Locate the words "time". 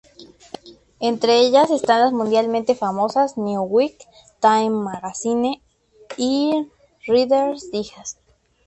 4.39-4.71